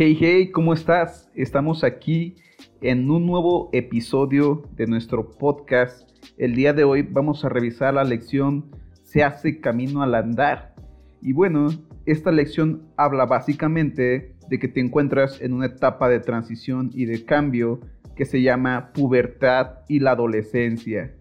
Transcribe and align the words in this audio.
Hey, 0.00 0.16
hey, 0.20 0.52
¿cómo 0.52 0.74
estás? 0.74 1.28
Estamos 1.34 1.82
aquí 1.82 2.36
en 2.80 3.10
un 3.10 3.26
nuevo 3.26 3.68
episodio 3.72 4.62
de 4.76 4.86
nuestro 4.86 5.28
podcast. 5.28 6.08
El 6.36 6.54
día 6.54 6.72
de 6.72 6.84
hoy 6.84 7.02
vamos 7.02 7.44
a 7.44 7.48
revisar 7.48 7.94
la 7.94 8.04
lección 8.04 8.70
Se 9.02 9.24
hace 9.24 9.58
camino 9.58 10.04
al 10.04 10.14
andar. 10.14 10.76
Y 11.20 11.32
bueno, 11.32 11.66
esta 12.06 12.30
lección 12.30 12.92
habla 12.96 13.26
básicamente 13.26 14.36
de 14.48 14.58
que 14.60 14.68
te 14.68 14.78
encuentras 14.78 15.40
en 15.40 15.52
una 15.52 15.66
etapa 15.66 16.08
de 16.08 16.20
transición 16.20 16.92
y 16.94 17.06
de 17.06 17.24
cambio 17.24 17.80
que 18.14 18.24
se 18.24 18.40
llama 18.40 18.92
pubertad 18.94 19.80
y 19.88 19.98
la 19.98 20.12
adolescencia. 20.12 21.12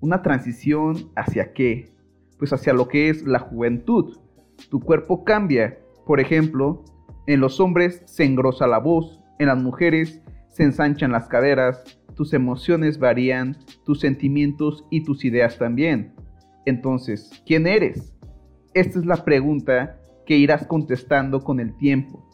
Una 0.00 0.22
transición 0.22 1.12
hacia 1.14 1.52
qué? 1.52 1.92
Pues 2.36 2.52
hacia 2.52 2.72
lo 2.72 2.88
que 2.88 3.10
es 3.10 3.22
la 3.22 3.38
juventud. 3.38 4.18
Tu 4.70 4.80
cuerpo 4.80 5.22
cambia. 5.22 5.78
Por 6.04 6.18
ejemplo, 6.18 6.84
en 7.26 7.40
los 7.40 7.60
hombres 7.60 8.02
se 8.04 8.24
engrosa 8.24 8.66
la 8.66 8.78
voz, 8.78 9.20
en 9.38 9.46
las 9.46 9.62
mujeres 9.62 10.22
se 10.48 10.62
ensanchan 10.62 11.10
las 11.10 11.26
caderas, 11.26 11.82
tus 12.14 12.32
emociones 12.32 12.98
varían, 12.98 13.56
tus 13.84 14.00
sentimientos 14.00 14.84
y 14.90 15.02
tus 15.02 15.24
ideas 15.24 15.58
también. 15.58 16.14
Entonces, 16.64 17.42
¿quién 17.44 17.66
eres? 17.66 18.14
Esta 18.72 18.98
es 18.98 19.06
la 19.06 19.24
pregunta 19.24 20.00
que 20.26 20.36
irás 20.36 20.66
contestando 20.66 21.40
con 21.40 21.60
el 21.60 21.76
tiempo. 21.76 22.28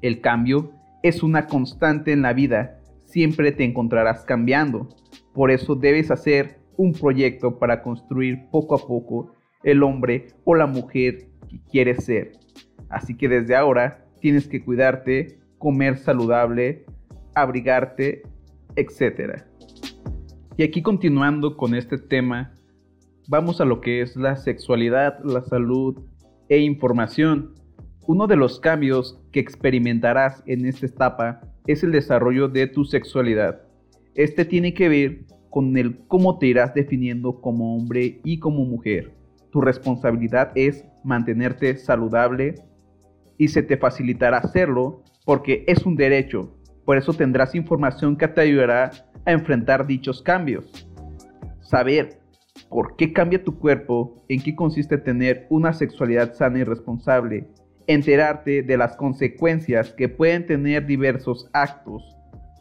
El 0.00 0.20
cambio 0.20 0.72
es 1.02 1.22
una 1.22 1.46
constante 1.46 2.12
en 2.12 2.22
la 2.22 2.32
vida, 2.32 2.80
siempre 3.04 3.52
te 3.52 3.64
encontrarás 3.64 4.24
cambiando. 4.24 4.88
Por 5.32 5.50
eso 5.50 5.74
debes 5.74 6.10
hacer 6.10 6.60
un 6.76 6.92
proyecto 6.92 7.58
para 7.58 7.82
construir 7.82 8.48
poco 8.50 8.74
a 8.74 8.86
poco 8.86 9.34
el 9.62 9.82
hombre 9.82 10.28
o 10.44 10.54
la 10.54 10.66
mujer 10.66 11.28
que 11.48 11.60
quieres 11.70 12.04
ser. 12.04 12.32
Así 12.88 13.16
que 13.16 13.28
desde 13.28 13.54
ahora 13.56 14.03
tienes 14.24 14.48
que 14.48 14.64
cuidarte, 14.64 15.38
comer 15.58 15.98
saludable, 15.98 16.86
abrigarte, 17.34 18.22
etc. 18.74 19.42
Y 20.56 20.62
aquí 20.62 20.80
continuando 20.80 21.58
con 21.58 21.74
este 21.74 21.98
tema, 21.98 22.54
vamos 23.28 23.60
a 23.60 23.66
lo 23.66 23.82
que 23.82 24.00
es 24.00 24.16
la 24.16 24.36
sexualidad, 24.36 25.22
la 25.24 25.42
salud 25.42 26.00
e 26.48 26.56
información. 26.56 27.52
Uno 28.06 28.26
de 28.26 28.36
los 28.36 28.60
cambios 28.60 29.20
que 29.30 29.40
experimentarás 29.40 30.42
en 30.46 30.64
esta 30.64 30.86
etapa 30.86 31.42
es 31.66 31.84
el 31.84 31.92
desarrollo 31.92 32.48
de 32.48 32.66
tu 32.66 32.86
sexualidad. 32.86 33.60
Este 34.14 34.46
tiene 34.46 34.72
que 34.72 34.88
ver 34.88 35.26
con 35.50 35.76
el 35.76 35.98
cómo 36.08 36.38
te 36.38 36.46
irás 36.46 36.72
definiendo 36.72 37.42
como 37.42 37.76
hombre 37.76 38.22
y 38.24 38.38
como 38.38 38.64
mujer. 38.64 39.12
Tu 39.50 39.60
responsabilidad 39.60 40.50
es 40.54 40.82
mantenerte 41.04 41.76
saludable, 41.76 42.54
y 43.38 43.48
se 43.48 43.62
te 43.62 43.76
facilitará 43.76 44.38
hacerlo 44.38 45.02
porque 45.24 45.64
es 45.66 45.84
un 45.86 45.96
derecho. 45.96 46.56
Por 46.84 46.98
eso 46.98 47.12
tendrás 47.12 47.54
información 47.54 48.16
que 48.16 48.28
te 48.28 48.42
ayudará 48.42 48.90
a 49.24 49.32
enfrentar 49.32 49.86
dichos 49.86 50.22
cambios. 50.22 50.88
Saber 51.60 52.18
por 52.68 52.96
qué 52.96 53.12
cambia 53.12 53.42
tu 53.42 53.58
cuerpo, 53.58 54.24
en 54.28 54.42
qué 54.42 54.54
consiste 54.54 54.98
tener 54.98 55.46
una 55.48 55.72
sexualidad 55.72 56.34
sana 56.34 56.58
y 56.58 56.64
responsable, 56.64 57.48
enterarte 57.86 58.62
de 58.62 58.76
las 58.76 58.96
consecuencias 58.96 59.92
que 59.92 60.08
pueden 60.08 60.46
tener 60.46 60.86
diversos 60.86 61.48
actos. 61.52 62.16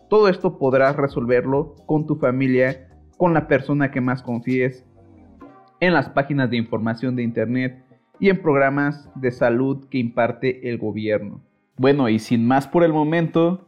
Todo 0.09 0.29
esto 0.29 0.57
podrás 0.57 0.95
resolverlo 0.95 1.75
con 1.85 2.05
tu 2.05 2.15
familia, 2.15 2.87
con 3.17 3.33
la 3.33 3.47
persona 3.47 3.91
que 3.91 4.01
más 4.01 4.21
confíes, 4.21 4.85
en 5.79 5.93
las 5.93 6.09
páginas 6.09 6.49
de 6.49 6.57
información 6.57 7.15
de 7.15 7.23
internet 7.23 7.83
y 8.23 8.29
en 8.29 8.41
programas 8.41 9.09
de 9.15 9.31
salud 9.31 9.85
que 9.89 9.97
imparte 9.97 10.69
el 10.69 10.77
gobierno. 10.77 11.41
Bueno, 11.75 12.07
y 12.07 12.19
sin 12.19 12.47
más 12.47 12.65
por 12.65 12.85
el 12.85 12.93
momento, 12.93 13.67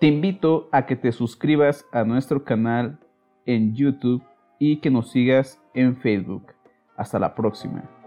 te 0.00 0.08
invito 0.08 0.68
a 0.72 0.86
que 0.86 0.96
te 0.96 1.12
suscribas 1.12 1.86
a 1.92 2.02
nuestro 2.02 2.42
canal 2.42 2.98
en 3.46 3.76
YouTube 3.76 4.24
y 4.58 4.78
que 4.78 4.90
nos 4.90 5.12
sigas 5.12 5.62
en 5.72 5.94
Facebook. 5.98 6.46
Hasta 6.96 7.20
la 7.20 7.36
próxima. 7.36 8.01